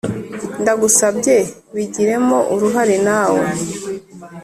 [0.61, 1.35] Ndagusabye
[1.75, 3.43] bigiremo uruhare nawe